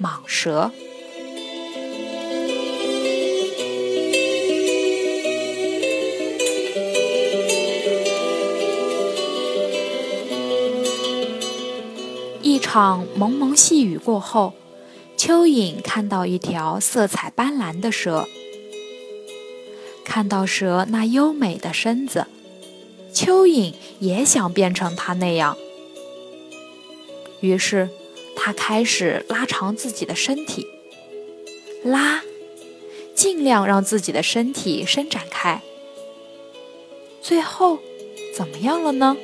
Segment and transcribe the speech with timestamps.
[0.00, 0.70] 蟒蛇。
[12.42, 14.52] 一场蒙蒙细雨过后，
[15.16, 18.28] 蚯蚓看到一条色彩斑斓的蛇，
[20.04, 22.26] 看到蛇那优美的身子。
[23.12, 25.56] 蚯蚓也想变成它那样，
[27.40, 27.88] 于是
[28.36, 30.66] 它开始拉长自己的身体，
[31.82, 32.22] 拉，
[33.14, 35.62] 尽量让自己的身体伸展开。
[37.22, 37.78] 最后，
[38.36, 39.16] 怎么样了呢？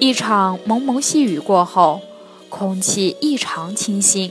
[0.00, 2.00] 一场蒙蒙细雨过后，
[2.48, 4.30] 空气异常清新。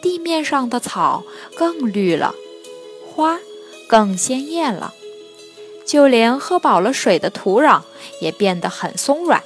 [0.00, 2.34] 地面上的草更绿了，
[3.06, 3.38] 花
[3.92, 4.94] 更鲜艳了，
[5.84, 7.82] 就连喝饱了水的土壤
[8.22, 9.44] 也变得很松软，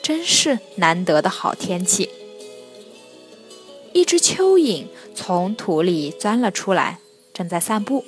[0.00, 2.08] 真是难得的好天气。
[3.92, 7.00] 一只蚯蚓从土里钻了出来，
[7.34, 8.06] 正在散步。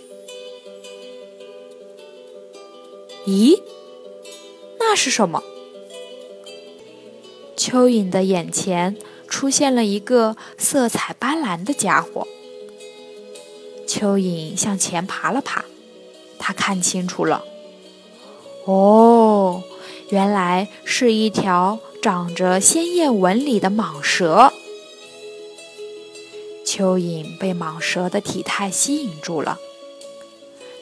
[3.26, 3.60] 咦，
[4.78, 5.42] 那是什么？
[7.54, 8.96] 蚯蚓的眼前。
[9.28, 12.26] 出现了一个色彩斑斓的家伙。
[13.90, 15.64] 蚯蚓向前爬了爬，
[16.38, 17.44] 它看清楚了，
[18.64, 19.64] 哦，
[20.10, 24.52] 原来是一条长着鲜艳纹理的蟒蛇。
[26.64, 29.58] 蚯蚓被蟒蛇的体态吸引住了，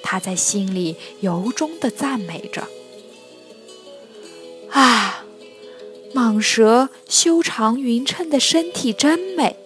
[0.02, 2.68] 它在心里由衷的赞美着
[4.68, 5.24] ：“啊！”
[6.14, 9.56] 蟒蛇修长匀称的身体真美，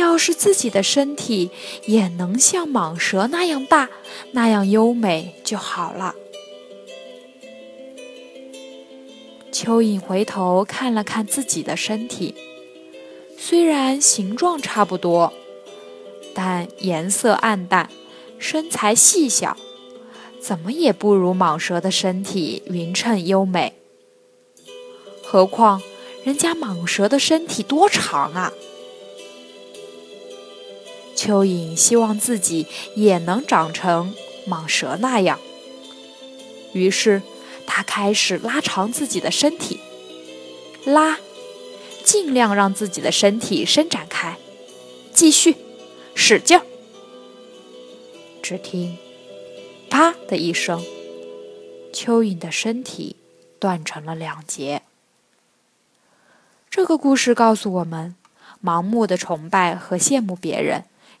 [0.00, 1.50] 要是自己的身体
[1.84, 3.90] 也能像蟒蛇那样大、
[4.32, 6.14] 那样优美就好了。
[9.52, 12.34] 蚯蚓回头看了看自己的身体，
[13.36, 15.34] 虽然形状差不多，
[16.32, 17.90] 但颜色暗淡，
[18.38, 19.56] 身材细小，
[20.40, 23.74] 怎么也不如蟒蛇的身体匀称优美。
[25.22, 25.82] 何况，
[26.24, 28.52] 人家蟒蛇的身体多长啊！
[31.20, 32.66] 蚯蚓希望自己
[32.96, 34.14] 也能长成
[34.48, 35.38] 蟒蛇那样，
[36.72, 37.20] 于是
[37.66, 39.80] 它开始拉长自己的身体，
[40.86, 41.18] 拉，
[42.02, 44.38] 尽量让自己的身体伸展开，
[45.12, 45.56] 继续，
[46.14, 46.64] 使劲儿。
[48.40, 48.96] 只听
[49.90, 50.82] “啪”的一声，
[51.92, 53.16] 蚯蚓的身体
[53.58, 54.80] 断成了两截。
[56.70, 58.16] 这个故事告诉我们：
[58.64, 60.84] 盲目的崇拜和羡慕别人，